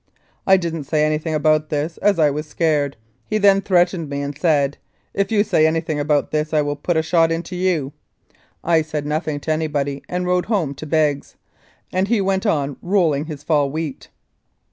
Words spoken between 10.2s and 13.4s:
rode home to Begg's, and he went on rolling